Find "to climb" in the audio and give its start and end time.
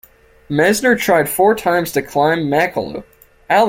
1.91-2.47